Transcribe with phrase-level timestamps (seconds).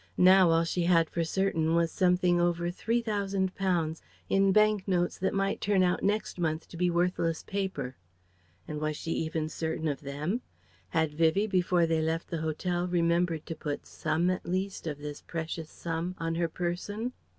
[0.17, 5.19] Now all she had for certain was something over three thousand pounds in bank notes
[5.19, 7.95] that might turn out next month to be worthless paper.
[8.67, 9.11] And was she
[9.49, 10.41] certain even of them?
[10.89, 15.21] Had Vivie before they left the hotel remembered to put some, at least, of this
[15.21, 17.13] precious sum on her person?